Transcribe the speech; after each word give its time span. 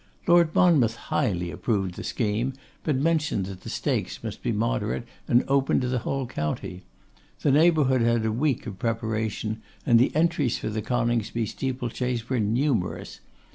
Lord 0.25 0.55
Monmouth 0.55 0.95
highly 0.95 1.51
approved 1.51 1.93
the 1.93 2.03
scheme, 2.03 2.53
but 2.83 2.95
mentioned 2.95 3.45
that 3.45 3.61
the 3.61 3.69
stakes 3.69 4.23
must 4.23 4.41
be 4.41 4.51
moderate, 4.51 5.03
and 5.27 5.43
open 5.47 5.79
to 5.79 5.87
the 5.87 5.99
whole 5.99 6.25
county. 6.25 6.81
The 7.41 7.51
neighbourhood 7.51 8.01
had 8.01 8.25
a 8.25 8.31
week 8.31 8.65
of 8.65 8.79
preparation, 8.79 9.61
and 9.85 9.99
the 9.99 10.11
entries 10.15 10.57
for 10.57 10.69
the 10.69 10.81
Coningsby 10.81 11.45
steeple 11.45 11.89
chase 11.91 12.27
were 12.27 12.39
numerous. 12.39 13.19